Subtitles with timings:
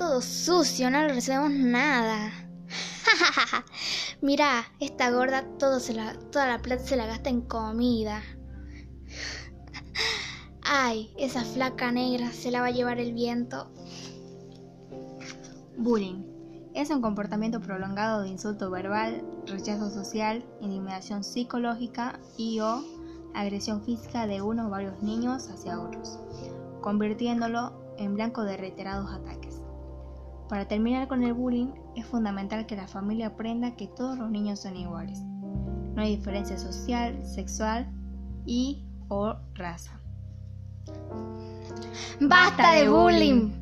[0.00, 2.32] todo sucio, no le recibimos nada.
[4.22, 5.78] Mira, esta gorda toda
[6.46, 8.22] la plata se la gasta en comida.
[10.62, 13.70] Ay, esa flaca negra se la va a llevar el viento.
[15.76, 16.24] Bullying.
[16.72, 22.84] Es un comportamiento prolongado de insulto verbal, rechazo social, intimidación psicológica y o
[23.34, 26.18] agresión física de uno o varios niños hacia otros,
[26.80, 29.60] convirtiéndolo en blanco de reiterados ataques.
[30.48, 34.60] Para terminar con el bullying, es fundamental que la familia aprenda que todos los niños
[34.60, 35.20] son iguales.
[35.20, 37.88] No hay diferencia social, sexual
[38.46, 40.00] y o raza.
[42.20, 43.59] ¡Basta de bullying!